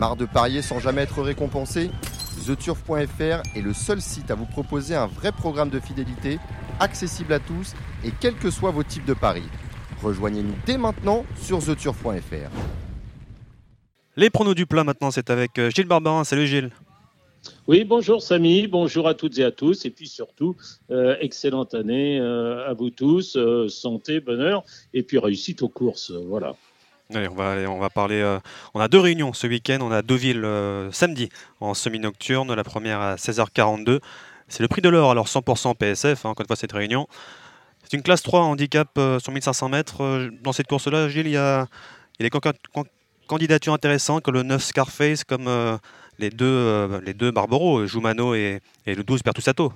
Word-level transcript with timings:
Marre 0.00 0.16
de 0.16 0.24
parier 0.24 0.62
sans 0.62 0.78
jamais 0.78 1.02
être 1.02 1.20
récompensé 1.20 1.90
TheTurf.fr 2.46 3.42
est 3.54 3.60
le 3.60 3.74
seul 3.74 4.00
site 4.00 4.30
à 4.30 4.34
vous 4.34 4.46
proposer 4.46 4.94
un 4.94 5.04
vrai 5.04 5.30
programme 5.30 5.68
de 5.68 5.78
fidélité, 5.78 6.38
accessible 6.78 7.34
à 7.34 7.38
tous 7.38 7.74
et 8.02 8.10
quels 8.18 8.36
que 8.36 8.50
soient 8.50 8.70
vos 8.70 8.82
types 8.82 9.04
de 9.04 9.12
paris. 9.12 9.44
Rejoignez-nous 10.02 10.54
dès 10.64 10.78
maintenant 10.78 11.26
sur 11.38 11.62
TheTurf.fr. 11.62 12.48
Les 14.16 14.30
pronos 14.30 14.54
du 14.54 14.64
plat 14.64 14.84
maintenant, 14.84 15.10
c'est 15.10 15.28
avec 15.28 15.58
euh, 15.58 15.68
Gilles 15.68 15.86
Barbarin. 15.86 16.24
Salut 16.24 16.46
Gilles. 16.46 16.70
Oui, 17.66 17.84
bonjour 17.84 18.22
Samy, 18.22 18.68
bonjour 18.68 19.06
à 19.06 19.12
toutes 19.12 19.38
et 19.38 19.44
à 19.44 19.50
tous, 19.50 19.84
et 19.84 19.90
puis 19.90 20.08
surtout, 20.08 20.56
euh, 20.90 21.16
excellente 21.20 21.74
année 21.74 22.18
euh, 22.18 22.66
à 22.66 22.72
vous 22.72 22.88
tous, 22.88 23.36
euh, 23.36 23.68
santé, 23.68 24.20
bonheur, 24.20 24.64
et 24.94 25.02
puis 25.02 25.18
réussite 25.18 25.62
aux 25.62 25.68
courses, 25.68 26.10
voilà. 26.10 26.56
On 27.12 27.78
va, 27.78 27.90
parler. 27.90 28.20
euh, 28.20 28.38
on 28.74 28.80
a 28.80 28.88
deux 28.88 29.00
réunions 29.00 29.32
ce 29.32 29.46
week-end. 29.46 29.78
On 29.80 29.90
a 29.90 30.02
Deauville 30.02 30.44
euh, 30.44 30.92
samedi 30.92 31.28
en 31.60 31.74
semi-nocturne. 31.74 32.54
La 32.54 32.64
première 32.64 33.00
à 33.00 33.16
16h42. 33.16 34.00
C'est 34.48 34.62
le 34.62 34.68
prix 34.68 34.82
de 34.82 34.88
l'or, 34.88 35.10
alors 35.10 35.26
100% 35.26 35.74
PSF, 35.76 36.24
hein, 36.24 36.30
encore 36.30 36.42
une 36.44 36.46
fois, 36.48 36.56
cette 36.56 36.72
réunion. 36.72 37.06
C'est 37.82 37.96
une 37.96 38.02
classe 38.02 38.22
3 38.22 38.40
handicap 38.42 38.88
euh, 38.98 39.18
sur 39.18 39.32
1500 39.32 39.68
mètres. 39.68 40.02
Euh, 40.02 40.30
Dans 40.42 40.52
cette 40.52 40.66
course-là, 40.68 41.08
Gilles, 41.08 41.26
il 41.26 41.32
y 41.32 41.36
a, 41.36 41.66
il 42.18 42.22
y 42.22 42.26
a 42.26 42.28
des 42.28 42.30
can- 42.30 42.52
can- 42.72 42.84
candidatures 43.26 43.72
intéressantes, 43.72 44.26
le 44.28 44.42
9 44.42 44.62
Scarface, 44.62 45.24
comme 45.24 45.48
les 46.18 46.30
deux, 46.30 47.00
les 47.04 47.14
deux 47.14 47.32
Jumano 47.86 48.34
et, 48.34 48.60
et 48.86 48.94
le 48.94 49.04
12 49.04 49.22
Pertusato. 49.22 49.72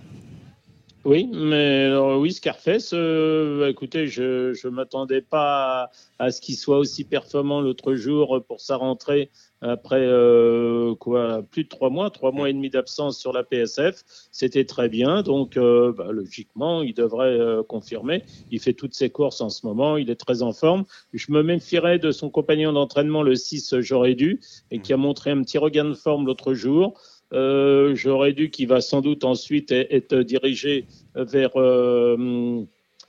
Oui, 1.05 1.29
mais 1.35 1.85
alors, 1.85 2.19
oui, 2.19 2.33
Scarface, 2.33 2.93
euh, 2.95 3.61
bah, 3.61 3.69
écoutez, 3.69 4.07
je 4.07 4.67
ne 4.67 4.71
m'attendais 4.71 5.21
pas 5.21 5.91
à, 6.19 6.31
ce 6.31 6.41
qu'il 6.41 6.57
soit 6.57 6.79
aussi 6.79 7.05
performant 7.05 7.61
l'autre 7.61 7.95
jour 7.95 8.43
pour 8.49 8.63
sa 8.63 8.77
rentrée 8.77 9.31
après 9.65 10.01
euh, 10.01 10.95
quoi, 10.95 11.43
plus 11.43 11.65
de 11.65 11.69
trois 11.69 11.91
mois, 11.91 12.11
trois 12.11 12.33
mois 12.33 12.51
et 12.51 12.53
demi 12.53 12.71
d'absence 12.71 13.19
sur 13.19 13.33
la 13.33 13.43
PSF. 13.43 14.03
C'était 14.31 14.65
très 14.65 14.89
bien, 14.89 15.23
donc 15.23 15.57
euh, 15.57 15.93
bah, 15.93 16.09
logiquement, 16.11 16.83
il 16.83 16.95
devrait 16.95 17.39
euh, 17.39 17.63
confirmer. 17.63 18.25
Il 18.51 18.61
fait 18.61 18.75
toutes 18.75 18.95
ses 18.95 19.11
courses 19.11 19.41
en 19.41 19.49
ce 19.49 19.67
moment, 19.67 19.97
il 19.97 20.11
est 20.11 20.17
très 20.17 20.43
en 20.43 20.53
forme. 20.53 20.85
Je 21.13 21.33
me 21.33 21.43
méfierais 21.43 21.99
de 21.99 22.13
son 22.13 22.31
compagnon 22.31 22.73
d'entraînement, 22.73 23.23
le 23.23 23.37
6, 23.37 23.81
j'aurais 23.81 24.15
dû, 24.15 24.41
et 24.71 24.81
qui 24.81 24.93
a 24.93 24.97
montré 24.97 25.31
un 25.31 25.43
petit 25.43 25.59
regain 25.59 25.85
de 25.85 25.95
forme 25.95 26.27
l'autre 26.27 26.55
jour. 26.55 27.01
Euh, 27.33 27.95
J'aurais 27.95 28.33
dû 28.33 28.51
qu'il 28.51 28.69
va 28.69 28.81
sans 28.81 29.01
doute 29.01 29.25
ensuite 29.25 29.73
être 29.73 30.17
dirigé 30.19 30.85
vers 31.15 31.51
euh, 31.57 32.65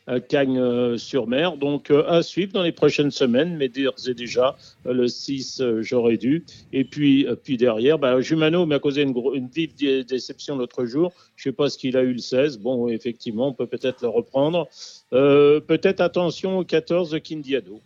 euh, 0.10 0.20
Cagnes-sur-Mer. 0.20 1.58
Donc 1.58 1.92
euh, 1.92 2.04
à 2.08 2.22
suivre 2.24 2.54
dans 2.54 2.64
les 2.64 2.72
prochaines 2.72 3.12
semaines, 3.12 3.56
mais 3.58 3.70
d'ores 3.70 4.08
et 4.08 4.14
déjà 4.14 4.56
le 4.86 5.08
6, 5.08 5.62
euh, 5.62 5.82
j'aurais 5.82 6.18
dû. 6.18 6.46
Et 6.74 6.84
puis, 6.86 7.28
puis 7.44 7.58
derrière, 7.58 7.98
bah, 8.00 8.22
Jumano 8.22 8.66
m'a 8.66 8.80
causé 8.80 9.02
une, 9.02 9.48
vive 9.54 9.76
dé- 9.76 10.04
déception 10.04 10.58
l'autre 10.58 10.86
jour. 10.86 11.12
Je 11.36 11.50
ne 11.50 11.52
sais 11.52 11.56
pas 11.56 11.70
ce 11.70 11.78
qu'il 11.78 11.98
a 11.98 12.02
eu 12.04 12.14
le 12.14 12.20
16. 12.20 12.60
Bon, 12.60 12.88
effectivement, 12.88 13.50
on 13.50 13.54
peut 13.54 13.68
peut-être 13.68 14.02
le 14.02 14.10
reprendre. 14.10 14.68
Peut-être 15.12 16.02
attention 16.02 16.60
au 16.60 16.64
14 16.64 17.20
Kindiado. 17.24 17.80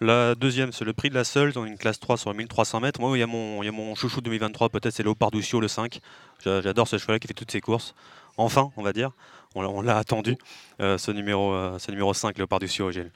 La 0.00 0.34
deuxième, 0.34 0.72
c'est 0.72 0.84
le 0.84 0.92
prix 0.92 1.08
de 1.08 1.14
la 1.14 1.24
seule, 1.24 1.52
dans 1.52 1.64
une 1.64 1.78
classe 1.78 1.98
3 1.98 2.18
sur 2.18 2.34
1300 2.34 2.80
mètres. 2.80 3.00
Moi, 3.00 3.16
il 3.16 3.20
y 3.20 3.22
a 3.22 3.26
mon, 3.26 3.62
il 3.62 3.66
y 3.66 3.68
a 3.68 3.72
mon 3.72 3.94
chouchou 3.94 4.20
2023, 4.20 4.68
peut-être, 4.68 4.92
c'est 4.92 5.02
Léopard 5.02 5.30
Duccio, 5.30 5.58
le 5.58 5.68
5. 5.68 6.00
J'a- 6.44 6.60
J'adore 6.60 6.86
ce 6.86 6.98
cheval 6.98 7.18
qui 7.18 7.26
fait 7.28 7.34
toutes 7.34 7.50
ses 7.50 7.62
courses. 7.62 7.94
Enfin, 8.36 8.70
on 8.76 8.82
va 8.82 8.92
dire. 8.92 9.12
On, 9.54 9.80
l'a- 9.80 9.96
attendu, 9.96 10.36
euh, 10.82 10.98
ce, 10.98 11.10
numéro, 11.12 11.54
euh, 11.54 11.78
ce 11.78 11.90
numéro 11.90 12.12
5, 12.12 12.36
Léopard 12.36 12.58
Duccio, 12.58 12.90
Gilles. 12.90 13.10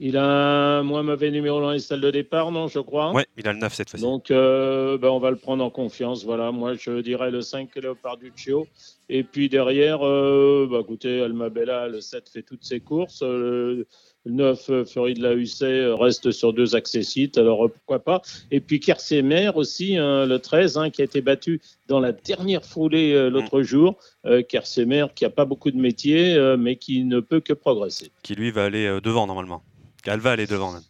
Il 0.00 0.16
a 0.16 0.78
un 0.78 0.82
moins 0.82 1.04
mauvais 1.04 1.30
numéro 1.30 1.60
dans 1.60 1.70
les 1.70 1.78
salles 1.78 2.00
de 2.00 2.10
départ, 2.10 2.50
non, 2.50 2.66
je 2.66 2.80
crois 2.80 3.12
Ouais, 3.12 3.26
il 3.36 3.46
a 3.46 3.52
le 3.52 3.60
9 3.60 3.72
cette 3.72 3.88
fois-ci. 3.90 4.02
Donc, 4.04 4.32
euh, 4.32 4.98
ben, 4.98 5.08
on 5.10 5.20
va 5.20 5.30
le 5.30 5.36
prendre 5.36 5.62
en 5.62 5.70
confiance. 5.70 6.24
Voilà, 6.24 6.50
moi, 6.50 6.74
je 6.74 7.00
dirais 7.02 7.30
le 7.30 7.40
5 7.40 7.76
Leoparduccio. 7.76 8.66
Et 9.08 9.22
puis 9.22 9.48
derrière, 9.48 10.00
bah, 10.00 10.78
écoutez, 10.80 11.22
Alma 11.22 11.48
Bella, 11.50 11.86
le 11.86 12.00
7 12.00 12.28
fait 12.28 12.42
toutes 12.42 12.64
ses 12.64 12.80
courses. 12.80 13.22
Le 13.22 13.86
9, 14.26 14.70
euh, 14.70 14.84
Fury 14.84 15.14
de 15.14 15.22
la 15.22 15.34
Hussée, 15.34 15.64
euh, 15.64 15.94
reste 15.94 16.30
sur 16.30 16.52
deux 16.52 16.74
accessites. 16.74 17.38
Alors, 17.38 17.66
euh, 17.66 17.68
pourquoi 17.68 17.98
pas 17.98 18.22
Et 18.50 18.60
puis 18.60 18.80
Kersemer 18.80 19.50
aussi, 19.54 19.96
hein, 19.96 20.26
le 20.26 20.38
13, 20.38 20.78
hein, 20.78 20.90
qui 20.90 21.02
a 21.02 21.04
été 21.04 21.20
battu 21.20 21.60
dans 21.88 22.00
la 22.00 22.12
dernière 22.12 22.64
foulée 22.64 23.12
euh, 23.12 23.28
l'autre 23.28 23.62
jour. 23.62 23.98
Euh, 24.24 24.42
Kersemer, 24.42 25.06
qui 25.14 25.24
n'a 25.24 25.30
pas 25.30 25.44
beaucoup 25.44 25.70
de 25.70 25.78
métier, 25.78 26.34
euh, 26.34 26.56
mais 26.56 26.76
qui 26.76 27.04
ne 27.04 27.20
peut 27.20 27.40
que 27.40 27.52
progresser. 27.52 28.10
Qui, 28.22 28.34
lui, 28.34 28.50
va 28.50 28.64
aller 28.64 28.98
devant, 29.02 29.26
normalement. 29.26 29.62
Elle 30.06 30.20
va 30.20 30.32
aller 30.32 30.46
devant, 30.46 30.72
même. 30.72 30.82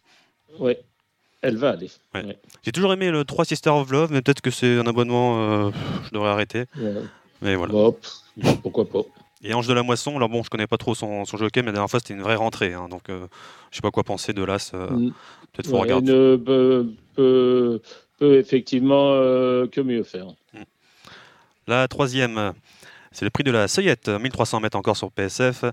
Oui, 0.59 0.75
elle 1.43 1.57
va 1.57 1.71
aller. 1.71 1.91
Ouais. 2.15 2.25
Ouais. 2.25 2.39
J'ai 2.63 2.73
toujours 2.73 2.93
aimé 2.93 3.11
le 3.11 3.25
3 3.25 3.45
Sister 3.45 3.71
of 3.71 3.91
Love, 3.91 4.13
mais 4.13 4.23
peut-être 4.23 4.41
que 4.41 4.51
c'est 4.51 4.79
un 4.79 4.87
abonnement, 4.87 5.71
je 5.73 6.11
devrais 6.13 6.31
arrêter. 6.31 6.65
Ouais. 6.79 6.95
Mais 7.43 7.57
voilà. 7.57 7.73
Bon, 7.73 7.97
pourquoi 8.63 8.89
pas 8.89 9.03
Et 9.47 9.53
Ange 9.55 9.67
de 9.69 9.75
la 9.75 9.83
Moisson, 9.83 10.17
alors 10.17 10.29
bon, 10.31 10.43
je 10.43 10.49
connais 10.49 10.67
pas 10.67 10.79
trop 10.79 10.95
son, 10.95 11.25
son 11.27 11.37
jockey, 11.37 11.61
mais 11.61 11.67
la 11.67 11.73
dernière 11.73 11.91
fois, 11.91 12.01
c'était 12.01 12.15
une 12.15 12.23
vraie 12.23 12.35
rentrée. 12.35 12.73
hein, 12.73 12.89
donc, 12.89 13.11
euh, 13.11 13.27
je 13.71 13.77
sais 13.77 13.83
pas 13.83 13.91
quoi 13.91 14.03
penser 14.03 14.33
de 14.33 14.43
l'As. 14.43 14.73
euh, 14.75 14.89
Mm. 14.91 15.11
peut-être 15.53 15.67
faut 15.69 15.75
Ouais, 15.75 15.83
regarder. 15.83 16.11
ne 16.13 16.37
peut, 16.37 16.87
peut- 17.15 17.81
peut 18.19 18.39
effectivement 18.39 19.11
euh, 19.13 19.67
que 19.67 19.81
mieux 19.83 20.03
faire. 20.03 20.29
La 21.67 21.87
troisième, 21.89 22.53
c'est 23.13 23.25
le 23.25 23.31
prix 23.31 23.45
de 23.45 23.51
la 23.51 23.69
Seuillette, 23.69 24.09
1300 24.09 24.61
mètres 24.61 24.77
encore 24.77 24.97
sur 24.97 25.11
PSF. 25.11 25.65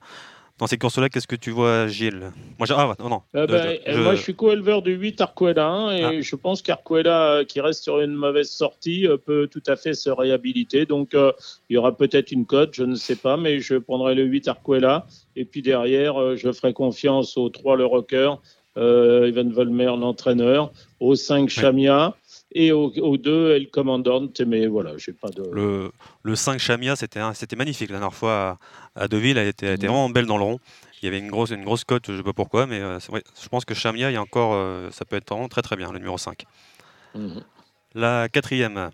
Dans 0.62 0.68
ces 0.68 0.78
courses-là, 0.78 1.10
qu'est-ce 1.10 1.26
que 1.28 1.36
tu 1.36 1.50
vois, 1.50 1.88
Gilles 1.88 2.32
Moi, 2.60 2.68
ah, 2.70 2.94
non. 3.00 3.24
Euh, 3.36 3.48
Je- 3.50 3.92
je- 3.94 3.98
Moi, 4.00 4.14
je 4.14 4.22
suis 4.22 4.36
co-éleveur 4.36 4.84
du 4.84 4.94
8 4.94 5.20
Arquela 5.20 5.68
hein, 5.68 5.92
et 5.92 6.04
Ah. 6.04 6.22
je 6.22 6.36
pense 6.36 6.62
qu'Arquela, 6.62 7.32
euh, 7.38 7.44
qui 7.44 7.60
reste 7.62 7.82
sur 7.82 8.00
une 8.00 8.14
mauvaise 8.14 8.52
sortie, 8.52 9.08
euh, 9.08 9.18
peut 9.18 9.48
tout 9.52 9.64
à 9.66 9.76
fait 9.76 9.96
se 9.96 10.12
réhabiliter. 10.12 10.86
Donc, 10.86 11.16
euh, 11.16 11.32
il 11.72 11.74
y 11.74 11.78
aura 11.78 11.98
peut-être 11.98 12.32
une 12.32 12.46
cote, 12.46 12.76
je 12.76 12.84
ne 12.84 12.94
sais 12.94 13.16
pas, 13.16 13.38
mais 13.38 13.60
je 13.60 13.74
prendrai 13.74 14.14
le 14.14 14.22
8 14.22 14.48
Arquela. 14.48 15.08
Et 15.36 15.46
puis 15.46 15.64
derrière, 15.64 16.22
euh, 16.22 16.36
je 16.36 16.52
ferai 16.52 16.74
confiance 16.74 17.38
au 17.38 17.50
3 17.50 17.76
Le 17.76 17.88
Rocker, 17.88 18.32
euh, 18.78 19.26
Evan 19.26 19.52
Volmer, 19.52 19.86
l'entraîneur, 20.00 20.72
au 21.00 21.16
5 21.16 21.50
Chamia 21.50 22.16
et 22.54 22.72
au, 22.72 22.92
au 22.98 23.18
2 23.18 23.56
El 23.56 23.70
Commandante. 23.70 24.42
Mais 24.42 24.68
voilà, 24.68 24.98
j'ai 24.98 25.14
pas 25.14 25.30
de. 25.30 25.44
Le, 25.52 25.92
le 26.24 26.36
5 26.36 26.60
Chamia, 26.60 26.96
c'était 26.96 27.56
magnifique 27.56 27.90
la 27.90 27.98
dernière 28.00 28.14
fois 28.14 28.60
à, 28.96 29.04
à 29.04 29.08
Deauville. 29.08 29.38
Elle 29.38 29.48
était, 29.48 29.68
elle 29.68 29.76
était 29.76 29.88
vraiment 29.88 30.10
belle 30.10 30.26
dans 30.26 30.38
le 30.38 30.44
rond. 30.44 30.60
Il 31.02 31.06
y 31.06 31.08
avait 31.08 31.20
une 31.20 31.32
grosse, 31.32 31.50
une 31.50 31.64
grosse 31.64 31.84
cote, 31.84 32.04
je 32.08 32.12
ne 32.12 32.18
sais 32.18 32.24
pas 32.24 32.34
pourquoi, 32.34 32.68
mais 32.68 32.80
euh, 32.80 33.00
vrai, 33.10 33.24
je 33.42 33.50
pense 33.50 33.66
que 33.66 33.74
Chamia, 33.74 34.12
il 34.12 34.14
y 34.14 34.18
a 34.18 34.22
encore, 34.22 34.54
euh, 34.54 34.92
ça 34.92 35.04
peut 35.04 35.16
être 35.16 35.30
vraiment 35.30 35.48
très 35.48 35.64
très 35.64 35.76
bien, 35.76 35.92
le 35.92 35.98
numéro 35.98 36.18
5. 36.18 36.46
Mhm. 37.16 37.42
La 37.96 38.30
quatrième, 38.30 38.92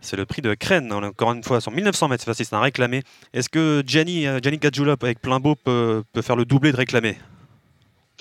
c'est 0.00 0.16
le 0.16 0.24
prix 0.24 0.40
de 0.40 0.54
Crène, 0.54 0.90
encore 0.90 1.32
une 1.32 1.44
fois, 1.44 1.60
sur 1.60 1.70
1900 1.70 2.08
mètres, 2.08 2.32
c'est 2.32 2.52
un 2.54 2.60
réclamé. 2.60 3.02
Est-ce 3.34 3.50
que 3.50 3.82
Gianni, 3.86 4.26
euh, 4.26 4.38
Gianni 4.42 4.56
Gadjula, 4.56 4.96
avec 5.02 5.20
plein 5.20 5.38
beau, 5.38 5.54
peut, 5.54 6.02
peut 6.14 6.22
faire 6.22 6.36
le 6.36 6.46
doublé 6.46 6.72
de 6.72 6.78
réclamé? 6.78 7.18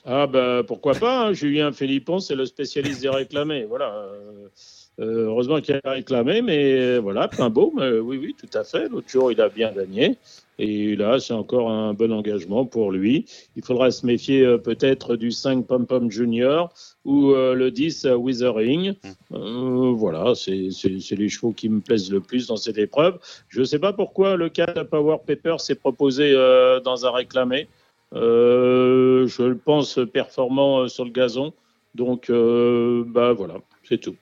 Ah 0.06 0.28
ben 0.28 0.64
pourquoi 0.64 0.94
pas, 0.96 1.28
hein. 1.28 1.34
Julien 1.34 1.72
Philippon, 1.72 2.20
c'est 2.20 2.36
le 2.36 2.46
spécialiste 2.46 3.02
des 3.02 3.10
réclamés. 3.10 3.66
Voilà. 3.66 4.06
Euh, 5.00 5.10
euh, 5.10 5.26
heureusement 5.28 5.62
qu'il 5.62 5.80
a 5.84 5.92
réclamé, 5.92 6.42
mais 6.42 6.74
euh, 6.74 7.00
voilà, 7.00 7.28
plein 7.28 7.50
beau, 7.50 7.74
mais 7.76 8.00
oui, 8.00 8.18
oui, 8.18 8.36
tout 8.38 8.58
à 8.58 8.64
fait. 8.64 8.90
L'autre 8.90 9.10
jour, 9.10 9.32
il 9.32 9.42
a 9.42 9.50
bien 9.50 9.72
gagné. 9.72 10.18
Et 10.62 10.98
là, 10.98 11.20
c'est 11.20 11.34
encore 11.34 11.70
un 11.70 11.94
bon 11.94 12.12
engagement 12.12 12.66
pour 12.66 12.92
lui. 12.92 13.26
Il 13.56 13.64
faudra 13.64 13.92
se 13.92 14.06
méfier 14.06 14.46
euh, 14.46 14.58
peut-être 14.58 15.16
du 15.16 15.32
5 15.32 15.66
Pom 15.66 15.88
Pom 15.88 16.12
Junior 16.12 16.74
ou 17.06 17.32
euh, 17.32 17.54
le 17.54 17.72
10 17.72 18.06
euh, 18.06 18.16
Withering. 18.16 18.94
Euh, 19.34 19.94
voilà, 19.96 20.36
c'est 20.36 20.52
les 20.52 21.30
chevaux 21.30 21.54
qui 21.54 21.70
me 21.70 21.80
plaisent 21.80 22.12
le 22.12 22.20
plus 22.20 22.48
dans 22.48 22.58
cette 22.58 22.78
épreuve. 22.78 23.20
Je 23.48 23.62
ne 23.62 23.66
sais 23.66 23.80
pas 23.80 23.94
pourquoi 23.94 24.36
le 24.36 24.50
4 24.50 24.84
Power 24.84 25.18
Pepper 25.26 25.56
s'est 25.60 25.76
proposé 25.76 26.34
euh, 26.34 26.82
dans 26.82 27.06
un 27.06 27.12
réclamé. 27.12 27.70
Euh, 28.14 29.28
je 29.28 29.44
le 29.44 29.58
pense 29.58 30.00
performant 30.12 30.80
euh, 30.80 30.88
sur 30.88 31.06
le 31.06 31.12
gazon. 31.12 31.54
Donc, 31.96 32.30
euh, 32.30 33.04
bah 33.08 33.32
voilà, 33.32 33.56
c'est 33.88 34.00
tout. 34.00 34.16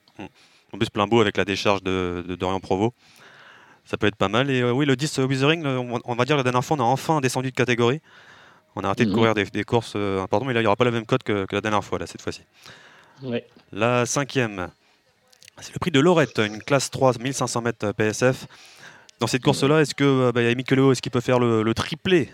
En 0.73 0.77
plus, 0.77 0.89
plein 0.89 1.07
beau 1.07 1.21
avec 1.21 1.37
la 1.37 1.45
décharge 1.45 1.81
de, 1.83 2.23
de 2.27 2.35
Dorian 2.35 2.59
Provo. 2.59 2.93
Ça 3.85 3.97
peut 3.97 4.07
être 4.07 4.15
pas 4.17 4.27
mal. 4.27 4.49
Et 4.49 4.61
euh, 4.61 4.71
oui, 4.71 4.85
le 4.85 4.95
10 4.95 5.19
Withering, 5.19 5.65
euh, 5.65 5.77
on, 5.77 5.99
on 6.03 6.15
va 6.15 6.25
dire 6.25 6.35
la 6.35 6.43
dernière 6.43 6.63
fois, 6.63 6.75
on 6.77 6.81
a 6.81 6.83
enfin 6.83 7.21
descendu 7.21 7.51
de 7.51 7.55
catégorie. 7.55 8.01
On 8.75 8.81
a 8.81 8.87
arrêté 8.87 9.05
de 9.05 9.09
Mhm. 9.09 9.15
courir 9.15 9.33
des, 9.33 9.45
des 9.45 9.63
courses 9.63 9.93
euh, 9.95 10.21
importantes, 10.21 10.47
mais 10.47 10.53
là, 10.53 10.59
il 10.59 10.63
n'y 10.63 10.67
aura 10.67 10.75
pas 10.75 10.83
la 10.85 10.91
même 10.91 11.05
cote 11.05 11.23
que, 11.23 11.45
que 11.45 11.55
la 11.55 11.61
dernière 11.61 11.83
fois, 11.83 11.97
là, 11.99 12.05
cette 12.05 12.21
fois-ci. 12.21 12.41
Ouais. 13.23 13.47
La 13.71 14.05
cinquième, 14.05 14.69
c'est 15.59 15.73
le 15.73 15.79
prix 15.79 15.89
de 15.91 15.99
Lorette, 15.99 16.37
une 16.39 16.61
classe 16.61 16.91
3, 16.91 17.13
1500 17.17 17.61
mètres 17.61 17.91
PSF. 17.93 18.45
Dans 19.19 19.25
cette 19.27 19.41
course-là, 19.41 19.79
est-ce 19.81 19.95
que 19.95 20.03
euh, 20.03 20.31
bah, 20.31 20.43
y 20.43 20.47
a 20.47 20.51
est-ce 20.51 21.01
qu'il 21.01 21.11
peut 21.11 21.21
faire 21.21 21.39
le, 21.39 21.63
le 21.63 21.73
triplé? 21.73 22.29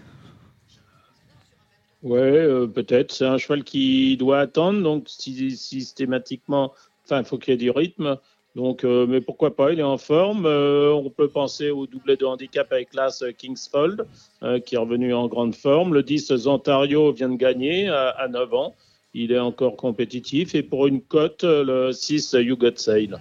Ouais, 2.02 2.20
euh, 2.20 2.68
peut-être. 2.68 3.14
C'est 3.14 3.26
un 3.26 3.38
cheval 3.38 3.64
qui 3.64 4.18
doit 4.18 4.40
attendre, 4.40 4.82
donc 4.82 5.06
sy- 5.08 5.56
systématiquement, 5.56 6.74
enfin, 7.06 7.20
il 7.20 7.26
faut 7.26 7.38
qu'il 7.38 7.52
y 7.52 7.56
ait 7.56 7.58
du 7.58 7.70
rythme. 7.72 8.18
Donc, 8.56 8.84
euh, 8.84 9.08
mais 9.08 9.20
pourquoi 9.20 9.56
pas, 9.56 9.72
il 9.74 9.80
est 9.80 9.84
en 9.84 9.98
forme. 9.98 10.46
Euh, 10.46 10.92
on 10.94 11.10
peut 11.10 11.28
penser 11.28 11.72
au 11.72 11.88
doublé 11.88 12.18
de 12.18 12.26
handicap 12.26 12.72
avec 12.72 12.94
l'As 12.94 13.24
Kingsfold, 13.38 14.06
euh, 14.44 14.60
qui 14.60 14.76
est 14.76 14.78
revenu 14.78 15.12
en 15.14 15.28
grande 15.28 15.56
forme. 15.56 15.94
Le 15.96 16.04
10 16.04 16.46
Ontario 16.46 17.12
vient 17.12 17.30
de 17.30 17.36
gagner 17.36 17.90
à, 17.90 18.10
à 18.10 18.28
9 18.28 18.54
ans. 18.54 18.76
il 19.16 19.32
est 19.32 19.40
encore 19.40 19.76
compétitif. 19.76 20.54
Et 20.54 20.62
pour 20.62 20.86
une 20.86 21.02
cote, 21.02 21.44
le 21.44 21.92
6, 21.92 22.34
You 22.40 22.56
Got 22.56 22.76
Sail. 22.76 23.16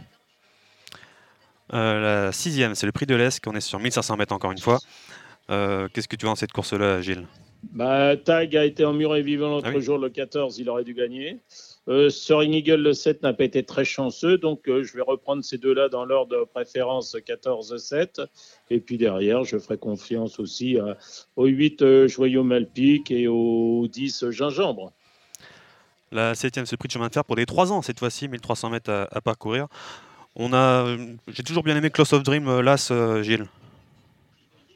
La 1.71 2.31
sixième, 2.33 2.75
c'est 2.75 2.85
le 2.87 2.93
prix 2.93 3.07
de 3.07 3.15
l'Est, 3.15 3.41
on 3.47 3.55
est 3.55 3.61
sur 3.63 3.79
1500 3.79 4.17
mètres 4.19 4.35
encore 4.35 4.53
une 4.53 4.59
fois. 4.59 4.79
Qu'est-ce 5.49 6.09
que 6.09 6.17
tu 6.17 6.27
vois 6.27 6.33
dans 6.33 6.37
cette 6.37 6.53
course-là, 6.53 7.01
Gilles? 7.01 7.27
Bah, 7.73 8.17
Tag 8.17 8.55
a 8.57 8.65
été 8.65 8.85
en 8.85 8.93
mur 8.93 9.15
et 9.17 9.23
vivant 9.23 9.49
l'autre 9.49 9.69
Ah 9.71 9.77
oui. 9.77 9.83
jour, 9.83 9.97
le 9.97 10.11
14, 10.11 10.59
il 10.59 10.69
aurait 10.69 10.85
dû 10.85 10.95
gagner. 10.95 11.39
Euh, 11.89 12.11
Soaring 12.11 12.53
Eagle, 12.53 12.77
le 12.81 12.93
7, 12.93 13.23
n'a 13.25 13.33
pas 13.33 13.43
été 13.45 13.65
très 13.65 13.85
chanceux, 13.85 14.39
donc 14.39 14.69
euh, 14.69 14.85
je 14.85 14.95
vais 14.95 15.03
reprendre 15.03 15.43
ces 15.43 15.59
deux-là 15.59 15.89
dans 15.89 16.05
l'ordre 16.05 16.39
de 16.39 16.45
préférence 16.45 17.17
14-7. 17.17 18.25
Et 18.71 18.79
puis 18.79 18.99
derrière, 18.99 19.43
je 19.43 19.59
ferai 19.59 19.79
confiance 19.79 20.39
aussi 20.39 20.79
à- 20.79 20.97
au 21.35 21.47
8, 21.47 21.83
euh, 21.83 22.07
Joyau 22.07 22.45
Malpic 22.45 23.11
et 23.11 23.27
au 23.27 23.89
10, 23.91 24.31
Gingembre. 24.31 24.93
La 26.13 26.35
septième, 26.37 26.67
le 26.71 26.77
prix 26.77 26.87
de 26.89 26.93
chemin 26.93 27.09
de 27.09 27.13
fer 27.15 27.25
pour 27.25 27.37
les 27.37 27.47
3 27.47 27.73
ans 27.73 27.83
cette 27.83 27.99
fois-ci, 27.99 28.29
1300 28.29 28.71
mètres 28.71 28.91
à, 28.91 29.09
à 29.11 29.21
parcourir. 29.21 29.67
On 30.37 30.53
a, 30.53 30.87
euh, 30.87 30.97
j'ai 31.29 31.43
toujours 31.43 31.63
bien 31.65 31.77
aimé 31.77 31.91
Close 31.91 32.13
of 32.13 32.23
Dream, 32.23 32.47
euh, 32.49 32.63
l'As, 32.63 32.91
euh, 32.93 33.23
Gilles. 33.23 33.47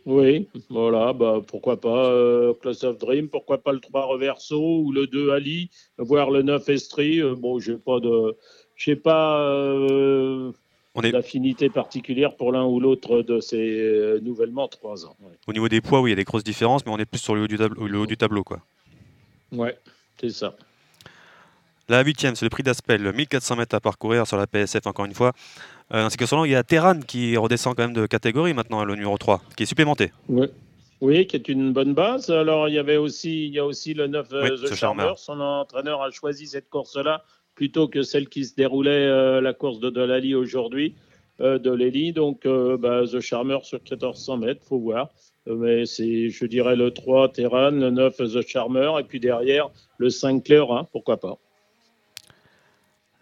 Oui, 0.06 0.48
voilà, 0.70 1.12
bah, 1.12 1.40
pourquoi 1.46 1.80
pas 1.80 2.06
euh, 2.10 2.54
Class 2.54 2.84
of 2.84 2.98
Dream, 2.98 3.28
pourquoi 3.28 3.58
pas 3.58 3.72
le 3.72 3.80
3 3.80 4.06
Reverso 4.06 4.80
ou 4.80 4.92
le 4.92 5.08
2 5.08 5.32
Ali, 5.32 5.70
voire 5.98 6.30
le 6.30 6.42
9 6.42 6.68
Estrie. 6.68 7.20
Euh, 7.20 7.34
bon, 7.34 7.58
j'ai 7.58 7.76
pas 7.76 7.98
de. 7.98 8.36
J'ai 8.76 8.94
pas 8.94 9.40
euh, 9.40 10.52
est 11.02 11.10
d'affinité 11.10 11.68
particulière 11.68 12.36
pour 12.36 12.52
l'un 12.52 12.64
ou 12.64 12.78
l'autre 12.78 13.22
de 13.22 13.40
ces 13.40 13.80
euh, 13.80 14.20
nouvellement 14.20 14.68
3 14.68 15.06
ans. 15.06 15.16
au 15.46 15.52
niveau 15.52 15.68
des 15.68 15.80
poids, 15.80 16.00
oui, 16.00 16.10
il 16.10 16.12
y 16.12 16.14
a 16.14 16.16
des 16.16 16.24
grosses 16.24 16.44
différences, 16.44 16.86
mais 16.86 16.92
on 16.92 16.98
est 16.98 17.04
plus 17.04 17.18
sur 17.18 17.34
le 17.34 17.42
haut 17.42 17.48
du 17.48 17.58
tableau, 17.58 17.86
le 17.86 17.98
haut 17.98 18.06
du 18.06 18.16
tableau 18.16 18.44
quoi. 18.44 18.60
Ouais 19.52 19.76
c'est 20.20 20.30
ça. 20.30 20.56
La 21.88 22.02
huitième, 22.02 22.34
c'est 22.34 22.44
le 22.44 22.50
prix 22.50 22.62
d'Aspel, 22.62 23.12
1400 23.12 23.56
mètres 23.56 23.76
à 23.76 23.80
parcourir 23.80 24.26
sur 24.26 24.36
la 24.36 24.46
PSF 24.46 24.86
encore 24.86 25.04
une 25.04 25.14
fois. 25.14 25.32
Euh, 25.94 26.04
ainsi 26.04 26.16
que 26.16 26.26
selon, 26.26 26.44
il 26.44 26.50
y 26.50 26.56
a 26.56 26.64
Terran 26.64 26.98
qui 27.00 27.36
redescend 27.36 27.76
quand 27.76 27.84
même 27.84 27.92
de 27.92 28.06
catégorie 28.06 28.54
maintenant, 28.54 28.84
le 28.84 28.94
numéro 28.94 29.16
3, 29.16 29.40
qui 29.56 29.62
est 29.62 29.66
supplémenté. 29.66 30.12
Ouais. 30.28 30.50
Oui, 31.00 31.26
qui 31.26 31.36
est 31.36 31.48
une 31.48 31.72
bonne 31.72 31.94
base. 31.94 32.30
Alors, 32.30 32.68
il 32.68 32.74
y 32.74 32.78
avait 32.78 32.96
aussi, 32.96 33.46
il 33.46 33.52
y 33.52 33.58
a 33.58 33.66
aussi 33.66 33.94
le 33.94 34.06
9 34.06 34.28
euh, 34.32 34.42
Oui, 34.42 34.48
The 34.68 34.74
Charmer. 34.74 35.02
Charmer. 35.02 35.14
Son 35.16 35.40
entraîneur 35.40 36.02
a 36.02 36.10
choisi 36.10 36.46
cette 36.46 36.68
course-là 36.70 37.22
plutôt 37.56 37.88
que 37.88 38.02
celle 38.02 38.28
qui 38.28 38.44
se 38.44 38.54
déroulait, 38.54 38.90
euh, 38.90 39.40
la 39.40 39.52
course 39.52 39.80
de 39.80 39.90
Delali 39.90 40.34
aujourd'hui, 40.34 40.94
euh, 41.40 41.58
de 41.58 41.70
Lely. 41.70 42.12
Donc, 42.12 42.46
euh, 42.46 42.76
bah, 42.76 43.02
The 43.10 43.20
Charmer 43.20 43.58
sur 43.62 43.80
1400 43.80 44.36
mètres, 44.36 44.64
faut 44.64 44.78
voir. 44.78 45.10
Mais 45.46 45.86
c'est, 45.86 46.28
je 46.28 46.44
dirais, 46.46 46.76
le 46.76 46.90
3 46.90 47.32
Terran, 47.32 47.70
le 47.70 47.90
9 47.90 48.16
The 48.16 48.46
Charmer, 48.46 48.92
et 49.00 49.04
puis 49.04 49.20
derrière, 49.20 49.70
le 49.98 50.10
5 50.10 50.44
Claire, 50.44 50.70
hein, 50.70 50.86
pourquoi 50.92 51.18
pas. 51.18 51.38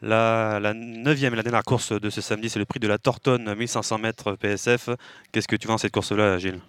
La, 0.04 0.60
la 0.60 0.74
neuvième 0.74 1.32
et 1.32 1.36
la 1.36 1.42
dernière 1.42 1.62
course 1.62 1.92
de 1.92 2.10
ce 2.10 2.20
samedi, 2.20 2.50
c'est 2.50 2.58
le 2.58 2.66
prix 2.66 2.78
de 2.78 2.86
la 2.86 2.98
Tortonne, 2.98 3.54
1500 3.54 3.98
mètres 3.98 4.36
PSF. 4.36 4.90
Qu'est-ce 5.32 5.48
que 5.48 5.56
tu 5.56 5.66
dans 5.66 5.78
cette 5.78 5.92
course-là, 5.92 6.36
Gilles? 6.36 6.60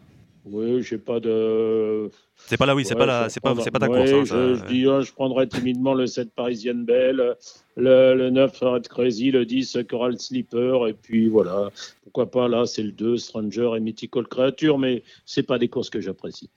Oui, 0.46 0.82
j'ai 0.84 1.00
pas 1.00 1.20
de. 1.20 2.10
C'est 2.38 2.56
pas 2.56 2.66
là, 2.66 2.76
oui, 2.76 2.86
c'est 2.86 2.96
pas, 2.96 3.26
je 3.26 3.30
c'est 3.30 3.42
pas, 3.42 3.56
c'est 3.62 3.72
pas 3.72 3.80
ta 3.80 3.90
ouais, 3.90 4.10
course. 4.10 4.32
hein, 4.32 4.54
je, 4.56 4.66
dis, 4.68 4.86
oh, 4.88 5.02
je 5.02 5.12
prendrais 5.12 5.48
timidement 5.48 5.96
le 5.96 6.06
7 6.06 6.34
Parisienne 6.34 6.86
Belle, 6.86 7.36
le, 7.76 8.14
le 8.14 8.30
9 8.30 8.58
Red 8.60 8.88
Crazy, 8.88 9.32
le 9.32 9.44
10 9.46 9.80
Coral 9.90 10.20
Sleeper, 10.20 10.88
et 10.88 10.94
puis 10.94 11.28
voilà. 11.28 11.72
Pourquoi 12.04 12.30
pas, 12.30 12.48
là, 12.48 12.66
c'est 12.66 12.84
le 12.84 12.92
2 12.92 13.18
Stranger 13.18 13.72
et 13.76 13.80
Mythical 13.80 14.28
Creature, 14.28 14.78
mais 14.78 15.04
c'est 15.26 15.44
pas 15.44 15.58
des 15.58 15.68
courses 15.68 15.90
que 15.90 16.00
j'apprécie. 16.00 16.50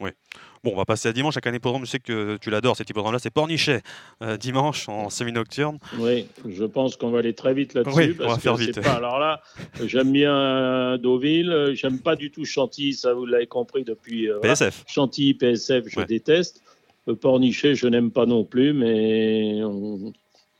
Bon, 0.65 0.73
on 0.75 0.77
va 0.77 0.85
passer 0.85 1.09
à 1.09 1.13
dimanche. 1.13 1.35
Chaque 1.35 1.47
année, 1.47 1.59
hippodrome, 1.59 1.85
je 1.85 1.91
sais 1.91 1.99
que 2.01 2.37
tu 2.39 2.51
l'adores, 2.51 2.77
cet 2.77 2.91
hippodrome-là. 2.91 3.19
C'est 3.19 3.31
Pornichet, 3.31 3.81
euh, 4.23 4.37
dimanche 4.37 4.89
en 4.89 5.09
semi-nocturne. 5.11 5.79
Oui, 5.99 6.27
je 6.49 6.65
pense 6.65 6.97
qu'on 6.97 7.11
va 7.11 7.21
aller 7.21 7.35
très 7.35 7.55
vite 7.55 7.75
là-dessus. 7.75 7.97
Oui, 7.97 8.17
on 8.21 8.29
va 8.29 8.35
que 8.37 8.41
faire 8.41 8.57
c'est 8.57 8.65
vite. 8.67 8.81
Pas, 8.83 8.95
alors 8.95 9.19
là, 9.19 9.41
j'aime 9.85 10.13
bien 10.13 10.99
Deauville, 10.99 11.73
j'aime 11.75 12.01
pas 12.01 12.17
du 12.17 12.31
tout 12.31 12.45
Chantilly, 12.45 12.95
ça 12.95 13.15
vous 13.15 13.27
l'avez 13.27 13.47
compris 13.47 13.85
depuis. 13.85 14.29
euh, 14.29 14.39
voilà. 14.39 14.55
PSF. 14.55 14.85
Chantilly, 14.87 15.35
PSF, 15.35 15.85
je 15.89 16.01
Ouais. 16.01 16.07
déteste. 16.07 16.63
Euh, 17.09 17.15
Pornichet, 17.15 17.75
je 17.75 17.87
n'aime 17.87 18.11
pas 18.11 18.27
non 18.27 18.45
plus, 18.45 18.73
mais 18.73 19.61
on- 19.63 20.13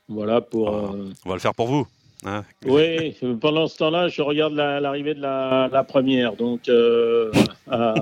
voilà 0.07 0.41
pour. 0.41 0.69
Ah. 0.69 0.91
euh, 0.95 1.09
On 1.25 1.29
va 1.29 1.35
le 1.35 1.41
faire 1.41 1.53
pour 1.53 1.67
vous. 1.67 1.87
hein. 2.25 2.43
Oui, 2.65 3.15
pendant 3.39 3.67
ce 3.67 3.77
temps-là, 3.77 4.07
je 4.07 4.21
regarde 4.21 4.53
la- 4.53 4.79
l'arrivée 4.79 5.13
de 5.13 5.21
la, 5.21 5.69
la 5.71 5.83
première. 5.83 6.35
Donc, 6.35 6.67
euh, 6.69 7.31
à- 7.69 7.93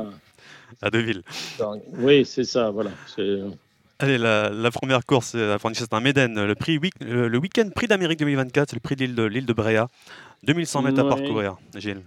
à 0.81 0.89
Deville. 0.89 1.21
oui, 1.99 2.25
c'est 2.25 2.43
ça, 2.43 2.69
voilà. 2.69 2.91
C'est- 3.15 3.41
Allez, 3.99 4.19
la, 4.19 4.49
la 4.49 4.69
première 4.69 5.03
course 5.05 5.33
euh, 5.35 5.57
Pornichet, 5.57 5.85
c'est 5.89 5.95
un 5.95 6.01
Méden. 6.01 6.45
Le, 6.45 6.53
prix, 6.53 6.79
le, 7.01 7.27
le 7.27 7.37
week-end 7.39 7.67
prix 7.73 7.87
d'Amérique 7.87 8.19
2024, 8.19 8.69
c'est 8.69 8.75
le 8.75 8.79
prix 8.79 8.95
de 8.95 9.05
l'île 9.05 9.15
de, 9.15 9.23
l'île 9.23 9.45
de 9.47 9.53
Bréa. 9.53 9.87
2100 10.43 10.83
mètres 10.83 10.99
à 10.99 11.09
parcourir, 11.09 11.57
Gilles. 11.75 12.01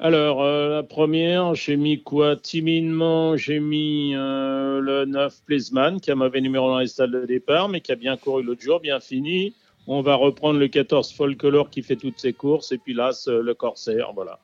Alors, 0.00 0.42
euh, 0.42 0.68
la 0.70 0.82
première, 0.82 1.54
j'ai 1.54 1.76
mis 1.76 2.02
quoi? 2.02 2.34
Timidement, 2.34 3.36
j'ai 3.36 3.60
mis 3.60 4.14
euh, 4.16 4.80
le 4.80 5.04
9 5.04 5.42
Plaisman, 5.46 6.00
qui 6.00 6.10
a 6.10 6.14
mauvais 6.14 6.40
numéro 6.40 6.70
dans 6.70 6.78
les 6.78 6.86
stades 6.88 7.10
de 7.12 7.26
départ, 7.26 7.68
mais 7.68 7.80
qui 7.80 7.92
a 7.92 7.96
bien 7.96 8.16
couru 8.16 8.42
l'autre 8.42 8.62
jour, 8.62 8.80
bien 8.80 8.98
fini. 8.98 9.54
On 9.86 10.00
va 10.00 10.14
reprendre 10.14 10.58
le 10.58 10.68
14 10.68 11.12
Folklore 11.12 11.70
qui 11.70 11.82
fait 11.82 11.96
toutes 11.96 12.18
ses 12.18 12.32
courses, 12.32 12.72
et 12.72 12.78
puis 12.78 12.94
là, 12.94 13.10
le 13.26 13.52
Corsaire, 13.52 14.12
voilà. 14.14 14.38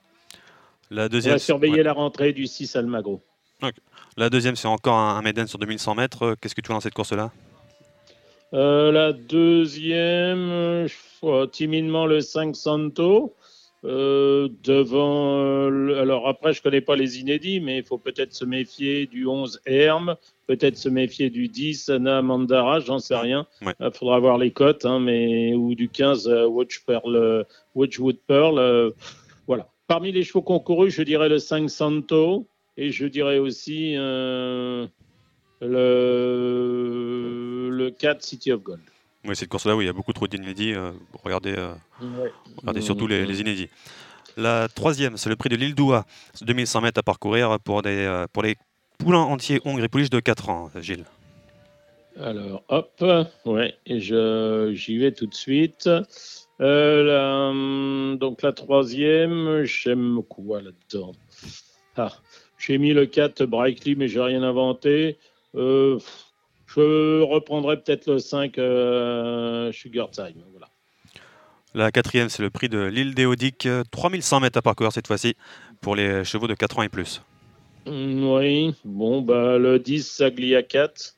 La 0.89 1.05
On 1.05 1.07
deuxième, 1.09 1.33
va 1.33 1.39
surveiller 1.39 1.77
ouais. 1.77 1.83
la 1.83 1.93
rentrée 1.93 2.33
du 2.33 2.47
6 2.47 2.75
Almagro. 2.75 3.21
La 4.17 4.29
deuxième, 4.29 4.55
c'est 4.55 4.67
encore 4.67 4.95
un, 4.95 5.17
un 5.17 5.21
Méden 5.21 5.47
sur 5.47 5.59
2100 5.59 5.95
mètres. 5.95 6.23
Euh, 6.23 6.35
Qu'est-ce 6.39 6.55
que 6.55 6.61
tu 6.61 6.67
vois 6.67 6.75
dans 6.75 6.81
cette 6.81 6.93
course-là? 6.93 7.31
Euh, 8.53 8.91
la 8.91 9.11
deuxième, 9.13 10.49
euh, 10.49 10.87
oh, 11.21 11.45
timidement 11.47 12.05
le 12.05 12.21
5 12.21 12.55
Santo. 12.55 13.33
Euh, 13.85 14.49
devant. 14.63 15.69
le- 15.69 15.99
alors 15.99 16.27
après, 16.27 16.51
je 16.51 16.61
connais 16.63 16.81
pas 16.81 16.95
les 16.95 17.19
inédits, 17.19 17.59
mais 17.59 17.77
il 17.77 17.83
faut 17.83 17.99
peut-être 17.99 18.33
se 18.33 18.43
méfier 18.43 19.05
du 19.05 19.27
11 19.27 19.61
Herm, 19.67 20.15
peut-être 20.47 20.77
se 20.77 20.89
méfier 20.89 21.29
du 21.29 21.47
10 21.47 21.89
Anna 21.89 22.21
Mandara, 22.23 22.79
j'en 22.79 22.97
sais 22.97 23.15
rien. 23.15 23.45
Il 23.61 23.67
Ouais. 23.67 23.73
faudra 23.93 24.17
voir 24.19 24.39
les 24.39 24.49
cotes, 24.51 24.83
hein, 24.85 24.99
mais 24.99 25.53
ou 25.53 25.75
du 25.75 25.89
15 25.89 26.27
euh, 26.27 26.47
Watch 26.47 26.81
Pearl, 26.85 27.15
euh, 27.15 27.43
Watchwood 27.75 28.17
Pearl. 28.27 28.93
Parmi 29.87 30.11
les 30.11 30.23
chevaux 30.23 30.41
concourus, 30.41 30.91
je 30.91 31.01
dirais 31.01 31.29
le 31.29 31.39
5 31.39 31.69
Santo 31.69 32.47
et 32.75 32.91
je 32.91 33.05
dirais 33.07 33.39
aussi 33.39 33.95
euh, 33.95 34.85
le, 35.61 37.69
le 37.71 37.91
4 37.91 38.21
City 38.21 38.51
of 38.51 38.61
Gold. 38.63 38.81
Oui, 39.25 39.35
cette 39.35 39.49
course-là, 39.49 39.75
oui, 39.75 39.85
il 39.85 39.87
y 39.87 39.89
a 39.89 39.93
beaucoup 39.93 40.13
trop 40.13 40.27
d'inédits. 40.27 40.73
euh, 40.73 40.91
regardez, 41.23 41.55
euh, 41.57 41.73
regardez 42.57 42.79
Mmh, 42.79 42.83
surtout 42.83 43.07
les, 43.07 43.25
les 43.25 43.41
inédits. 43.41 43.69
La 44.35 44.67
troisième, 44.67 45.17
c'est 45.17 45.29
le 45.29 45.35
prix 45.35 45.49
de 45.49 45.55
l'île 45.55 45.73
d'Oua. 45.73 46.05
C'est 46.33 46.45
2100 46.45 46.81
mètres 46.81 46.99
à 46.99 47.03
parcourir 47.03 47.59
pour, 47.59 47.81
des, 47.81 48.05
euh, 48.05 48.27
pour 48.31 48.43
les 48.43 48.55
poulains 48.99 49.21
entiers 49.21 49.61
hongres 49.65 49.83
et 49.83 49.87
pouliches 49.89 50.09
de 50.09 50.19
4 50.19 50.49
ans, 50.49 50.69
Gilles. 50.81 51.05
Alors, 52.19 52.63
hop, 52.69 53.03
ouais, 53.45 53.75
j'y 53.85 54.97
vais 54.97 55.11
tout 55.11 55.27
de 55.27 55.35
suite. 55.35 55.89
Euh, 56.59 57.03
la, 57.03 57.49
hum, 57.49 58.17
donc 58.19 58.41
la 58.41 58.51
troisième, 58.51 59.63
j'aime 59.63 60.21
quoi 60.27 60.61
là-dedans? 60.61 61.11
Ah, 61.95 62.11
J'ai 62.57 62.77
mis 62.77 62.93
le 62.93 63.05
4 63.05 63.45
Brightly, 63.45 63.95
mais 63.95 64.07
j'ai 64.07 64.21
rien 64.21 64.43
inventé. 64.43 65.17
Euh, 65.55 65.99
je 66.67 67.21
reprendrai 67.21 67.81
peut-être 67.81 68.07
le 68.07 68.19
5 68.19 68.57
euh, 68.57 69.71
Sugar 69.71 70.09
Time. 70.09 70.43
Voilà. 70.51 70.67
La 71.73 71.91
quatrième, 71.91 72.29
c'est 72.29 72.41
le 72.41 72.49
prix 72.49 72.69
de 72.69 72.79
l'île 72.79 73.13
euh, 73.17 73.83
3100 73.91 74.39
mètres 74.39 74.57
à 74.57 74.61
parcourir 74.61 74.91
cette 74.91 75.07
fois-ci 75.07 75.35
pour 75.81 75.95
les 75.95 76.23
chevaux 76.23 76.47
de 76.47 76.55
4 76.55 76.79
ans 76.79 76.83
et 76.83 76.89
plus. 76.89 77.21
Hum, 77.85 78.31
Oui, 78.31 78.73
bon, 78.83 79.21
bah, 79.21 79.57
le 79.57 79.79
10 79.79 80.07
Saglia 80.07 80.63
4. 80.63 81.15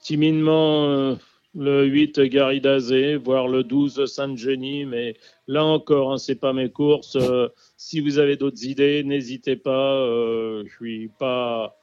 Timidement, 0.00 0.84
euh, 0.88 1.14
le 1.54 1.84
8 1.86 2.20
Gary 2.20 2.60
Dazé, 2.60 3.16
voire 3.16 3.48
le 3.48 3.64
12 3.64 4.04
Sainte-Genie, 4.06 4.84
mais 4.84 5.14
là 5.46 5.64
encore, 5.64 6.12
hein, 6.12 6.18
c'est 6.18 6.34
pas 6.36 6.52
mes 6.52 6.70
courses. 6.70 7.16
Euh, 7.16 7.48
si 7.76 8.00
vous 8.00 8.18
avez 8.18 8.36
d'autres 8.36 8.64
idées, 8.64 9.02
n'hésitez 9.04 9.56
pas. 9.56 9.96
euh, 10.00 10.64
je 10.66 10.74
suis 10.74 11.08
pas. 11.08 11.78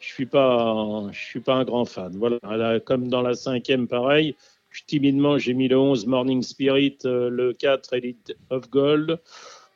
Je 0.00 0.08
suis 0.12 0.26
pas, 0.26 1.08
suis 1.12 1.40
pas 1.40 1.54
un 1.54 1.64
grand 1.64 1.84
fan. 1.86 2.12
Voilà, 2.18 2.38
Là, 2.44 2.78
comme 2.80 3.08
dans 3.08 3.22
la 3.22 3.34
cinquième, 3.34 3.88
pareil. 3.88 4.36
Timidement, 4.86 5.38
j'ai 5.38 5.54
mis 5.54 5.68
le 5.68 5.78
11 5.78 6.06
Morning 6.06 6.42
Spirit, 6.42 6.98
euh, 7.06 7.30
le 7.30 7.52
4 7.54 7.94
Elite 7.94 8.36
of 8.50 8.68
Gold, 8.70 9.20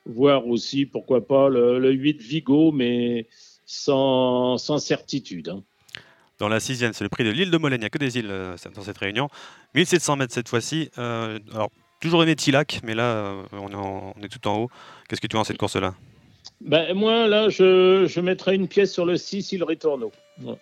voire 0.07 0.47
aussi, 0.49 0.87
pourquoi 0.87 1.27
pas, 1.27 1.49
le, 1.49 1.79
le 1.79 1.93
8 1.93 2.21
Vigo, 2.21 2.73
mais 2.73 3.29
sans, 3.65 4.59
sans 4.59 4.79
certitude. 4.79 5.49
hein. 5.51 5.65
Dans 6.39 6.49
la 6.49 6.61
sixième, 6.61 6.93
c'est 6.93 7.05
le 7.05 7.11
prix 7.11 7.25
de 7.25 7.31
l'île 7.31 7.51
de 7.51 7.59
Molène. 7.59 7.79
Il 7.79 7.83
n'y 7.83 7.87
a 7.87 7.91
que 7.91 7.99
des 7.99 8.17
îles 8.19 8.31
euh, 8.31 8.57
dans 8.75 8.83
cette 8.83 8.99
réunion. 8.99 9.29
1700 9.75 10.17
mètres 10.17 10.33
cette 10.33 10.49
fois-ci. 10.49 10.91
Euh, 10.99 11.39
alors, 11.53 11.71
toujours 12.01 12.23
aimé 12.23 12.37
Tilac, 12.37 12.81
mais 12.85 12.95
là, 12.95 13.03
euh, 13.03 13.43
on, 13.53 13.69
est 13.71 13.75
en- 13.75 14.15
on 14.17 14.23
est 14.23 14.29
tout 14.29 14.47
en 14.49 14.57
haut. 14.59 14.71
Qu'est-ce 15.09 15.21
que 15.21 15.27
tu 15.27 15.35
vois 15.35 15.41
dans 15.41 15.45
cette 15.45 15.59
course-là? 15.59 15.95
Ben, 16.61 16.95
moi, 16.95 17.27
là, 17.27 17.49
je, 17.49 18.07
je 18.09 18.21
mettrais 18.21 18.55
une 18.55 18.69
pièce 18.69 18.93
sur 18.93 19.05
le 19.05 19.17
6, 19.17 19.53
il 19.53 19.65
Ritorno. 19.65 20.13
Ouais. 20.43 20.55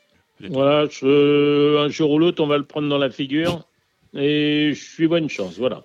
Voilà, 0.48 0.86
je- 0.90 1.78
un 1.78 1.88
jour 1.88 2.10
ou 2.10 2.18
l'autre, 2.18 2.42
on 2.42 2.46
va 2.46 2.58
le 2.58 2.64
prendre 2.64 2.88
dans 2.88 2.98
la 2.98 3.10
figure. 3.10 3.66
Et 4.14 4.72
je 4.74 5.04
vois 5.04 5.18
une 5.18 5.28
chance, 5.28 5.58
voilà. 5.58 5.84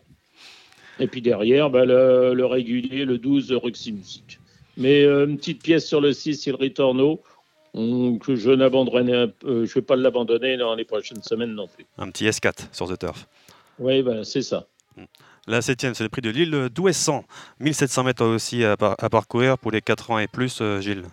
Et 1.00 1.08
puis 1.08 1.22
derrière, 1.22 1.70
bah, 1.70 1.84
le, 1.86 2.34
le 2.34 2.46
régulier, 2.46 3.04
le 3.06 3.18
12, 3.18 3.52
Roxy 3.54 3.92
Music. 3.92 4.40
Mais 4.78 5.04
euh, 5.04 5.26
une 5.28 5.38
petite 5.38 5.62
pièce 5.62 5.86
sur 5.86 6.00
le 6.00 6.14
6, 6.14 6.46
il 6.48 6.56
Ritorno, 6.56 7.22
que 7.74 8.36
je 8.36 8.52
n'abandonnerai, 8.52 9.12
euh, 9.14 9.32
je 9.44 9.50
ne 9.52 9.66
vais 9.66 9.82
pas 9.82 9.96
l'abandonner 9.96 10.58
dans 10.58 10.76
les 10.76 10.84
prochaines 10.86 11.24
semaines 11.24 11.54
non 11.54 11.68
plus. 11.68 11.86
Un 11.98 12.10
petit 12.10 12.26
S4 12.26 12.68
sur 12.72 12.88
The 12.88 13.00
Turf. 13.00 13.28
Oui, 13.80 14.02
bah, 14.04 14.24
c'est 14.24 14.42
ça. 14.42 14.68
La 15.48 15.62
septième, 15.62 15.94
c'est 15.96 16.04
le 16.04 16.10
prix 16.10 16.22
de 16.22 16.30
l'île 16.30 16.70
d'Ouessant. 16.74 17.24
1700 17.60 18.04
mètres 18.04 18.26
aussi 18.26 18.64
à, 18.64 18.78
par- 18.78 18.96
à 19.00 19.10
parcourir 19.10 19.58
pour 19.58 19.72
les 19.72 19.82
4 19.82 20.12
ans 20.12 20.20
et 20.20 20.28
plus, 20.28 20.60
euh, 20.62 20.80
Gilles. 20.82 21.04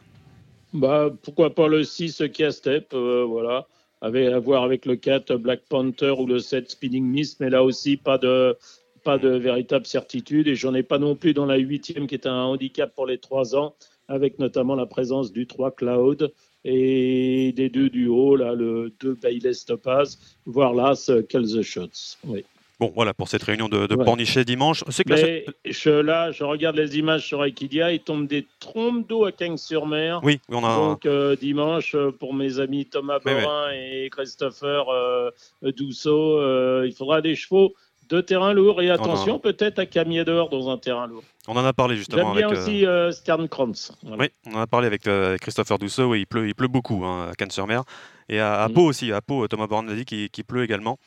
Bah, 0.74 1.08
pourquoi 1.22 1.54
pas 1.54 1.66
le 1.68 1.82
6 1.84 2.22
Kia 2.32 2.50
Step, 2.50 2.92
euh, 2.92 3.24
voilà. 3.26 3.66
Avec, 4.00 4.28
à 4.32 4.38
voir 4.38 4.62
avec 4.64 4.84
le 4.86 4.96
4 4.96 5.36
Black 5.36 5.62
Panther 5.68 6.10
ou 6.18 6.26
le 6.26 6.38
7 6.40 6.70
Spinning 6.70 7.04
Mist, 7.04 7.40
mais 7.40 7.50
là 7.50 7.64
aussi, 7.64 7.96
pas 7.96 8.18
de, 8.18 8.56
pas 9.02 9.16
de 9.18 9.28
véritable 9.30 9.86
certitude. 9.86 10.46
Et 10.46 10.54
j'en 10.56 10.74
ai 10.74 10.82
pas 10.82 10.98
non 10.98 11.14
plus 11.16 11.32
dans 11.34 11.46
la 11.46 11.56
huitième, 11.56 12.06
qui 12.06 12.14
est 12.14 12.26
un 12.26 12.42
handicap 12.42 12.94
pour 12.94 13.06
les 13.06 13.18
3 13.18 13.56
ans, 13.56 13.74
avec 14.08 14.38
notamment 14.38 14.74
la 14.74 14.86
présence 14.86 15.32
du 15.32 15.46
3 15.46 15.70
Cloud 15.72 16.32
et 16.64 17.52
des 17.56 17.68
deux 17.68 17.88
du 17.88 18.08
haut, 18.08 18.36
là, 18.36 18.54
le 18.54 18.92
2 19.00 19.14
Bayless 19.14 19.64
Topaz, 19.64 20.18
voire 20.46 20.96
ce 20.96 21.20
Call 21.20 21.44
the 21.46 21.62
Shots. 21.62 22.16
Oui. 22.24 22.44
Bon, 22.80 22.92
voilà 22.94 23.12
pour 23.12 23.28
cette 23.28 23.42
réunion 23.42 23.68
de, 23.68 23.88
de 23.88 23.96
Ouais. 23.96 24.04
Pornichet 24.04 24.44
dimanche. 24.44 24.84
C'est 24.88 25.02
que 25.02 25.12
la 25.12 25.16
Mais 25.16 25.46
je, 25.64 25.90
là, 25.90 26.30
je 26.30 26.44
regarde 26.44 26.76
les 26.76 26.96
images 26.96 27.26
sur 27.26 27.44
Equidia, 27.44 27.92
il 27.92 27.98
tombe 27.98 28.28
des 28.28 28.46
trompes 28.60 29.08
d'eau 29.08 29.24
à 29.24 29.32
Cagnes-sur-Mer. 29.32 30.20
Oui, 30.22 30.38
oui, 30.48 30.56
on 30.56 30.64
a. 30.64 30.76
Donc 30.76 31.04
euh, 31.04 31.34
dimanche, 31.34 31.96
euh, 31.96 32.12
pour 32.12 32.34
mes 32.34 32.60
amis 32.60 32.86
Thomas. 32.86 33.18
Borin 33.18 33.72
et 33.72 34.08
Christopher 34.12 34.88
euh, 34.90 35.30
Dousseau, 35.76 36.38
euh, 36.38 36.84
il 36.86 36.92
faudra 36.92 37.20
des 37.20 37.34
chevaux 37.34 37.74
de 38.08 38.20
terrain 38.20 38.52
lourd. 38.52 38.80
Et 38.82 38.90
attention, 38.90 39.38
peut-être 39.38 39.78
à 39.78 39.86
Camier 39.86 40.24
dehors 40.24 40.48
dans 40.48 40.70
un 40.70 40.78
terrain 40.78 41.06
lourd. 41.06 41.22
On 41.46 41.56
en 41.56 41.64
a 41.64 41.72
parlé 41.72 41.96
justement 41.96 42.34
J'aime 42.34 42.44
avec. 42.44 42.46
bien 42.46 42.56
euh, 42.56 42.60
aussi 42.62 42.86
euh, 42.86 43.10
Stern 43.12 43.48
Kranz. 43.48 43.92
Voilà. 44.02 44.22
Oui, 44.24 44.28
on 44.46 44.56
en 44.56 44.60
a 44.60 44.66
parlé 44.66 44.86
avec 44.86 45.06
euh, 45.06 45.36
Christopher 45.38 45.78
Dousseau. 45.78 46.10
Oui, 46.10 46.20
il 46.20 46.26
pleut, 46.26 46.46
il 46.48 46.54
pleut 46.54 46.68
beaucoup 46.68 47.04
hein, 47.04 47.28
à 47.30 47.34
Cannes-sur-Mer. 47.34 47.82
Et 48.28 48.40
à, 48.40 48.62
à 48.62 48.68
Mm. 48.68 48.72
Pau 48.74 48.82
aussi. 48.82 49.12
À 49.12 49.20
Pau, 49.20 49.44
euh, 49.44 49.48
Thomas 49.48 49.66
Born 49.66 49.88
a 49.88 49.94
dit 49.94 50.04
qu'il 50.04 50.44
pleut 50.44 50.62
également. 50.64 50.98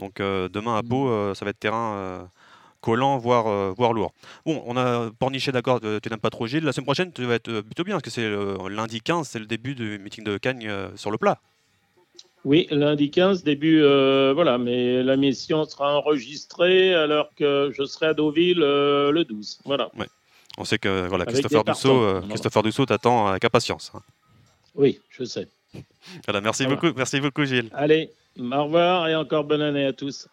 Donc 0.00 0.20
euh, 0.20 0.48
demain 0.48 0.76
à 0.76 0.82
Mm. 0.82 0.88
Pau, 0.88 1.08
euh, 1.08 1.34
ça 1.34 1.44
va 1.44 1.50
être 1.50 1.58
terrain 1.60 1.94
euh, 1.94 2.22
collant, 2.80 3.16
voire, 3.18 3.46
euh, 3.46 3.72
voire 3.76 3.92
lourd. 3.92 4.12
Bon, 4.44 4.62
on 4.66 4.76
a 4.76 5.10
Pornichet, 5.18 5.52
d'accord, 5.52 5.80
euh, 5.84 6.00
tu 6.02 6.08
n'aimes 6.10 6.18
pas 6.20 6.30
trop 6.30 6.46
Gilles. 6.46 6.64
La 6.64 6.72
semaine 6.72 6.84
prochaine, 6.86 7.12
tu 7.12 7.24
vas 7.24 7.34
être 7.34 7.48
euh, 7.48 7.62
plutôt 7.62 7.84
bien, 7.84 7.94
parce 7.94 8.02
que 8.04 8.10
c'est 8.10 8.28
lundi 8.68 9.00
15, 9.00 9.26
c'est 9.28 9.38
le 9.38 9.46
début 9.46 9.74
du 9.74 9.98
meeting 9.98 10.24
de 10.24 10.36
Cagnes 10.38 10.66
euh, 10.68 10.88
sur 10.96 11.10
le 11.10 11.16
plat. 11.18 11.38
Oui, 12.44 12.66
lundi 12.70 13.10
15, 13.10 13.42
début, 13.42 13.80
euh, 13.82 14.32
voilà, 14.34 14.58
mais 14.58 15.02
la 15.02 15.16
mission 15.16 15.64
sera 15.64 15.96
enregistrée 15.96 16.94
alors 16.94 17.30
que 17.36 17.72
je 17.74 17.84
serai 17.84 18.06
à 18.06 18.14
Deauville 18.14 18.62
euh, 18.62 19.10
le 19.12 19.24
12. 19.24 19.60
Voilà. 19.64 19.90
On 20.58 20.64
sait 20.64 20.78
que 20.78 21.06
voilà, 21.08 21.22
Avec 21.22 21.34
Christopher 21.42 21.62
euh, 21.86 22.12
voilà. 22.20 22.26
Christopher 22.28 22.62
Dousseau 22.62 22.86
t'attend 22.86 23.26
avec 23.28 23.44
impatience. 23.44 23.90
hein. 23.94 24.00
Oui, 24.74 25.00
je 25.10 25.24
sais. 25.24 25.48
Voilà, 26.26 26.40
merci 26.42 26.64
Voilà. 26.64 26.80
beaucoup, 26.80 26.96
merci 26.96 27.18
beaucoup 27.20 27.44
Gilles. 27.44 27.70
Allez, 27.72 28.10
au 28.38 28.64
revoir 28.64 29.08
et 29.08 29.16
encore 29.16 29.44
bonne 29.44 29.62
année 29.62 29.86
à 29.86 29.92
tous. 29.92 30.28